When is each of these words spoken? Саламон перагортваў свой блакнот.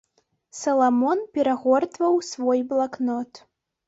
Саламон 0.59 1.19
перагортваў 1.35 2.17
свой 2.31 2.63
блакнот. 2.73 3.43